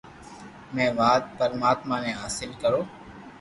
مين 0.73 0.89
وات 0.99 1.23
پرماتما 1.37 1.95
ني 2.03 2.11
حاصل 2.19 2.51
ڪرو 2.61 2.81